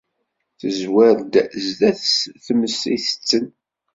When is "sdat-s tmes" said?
1.67-2.79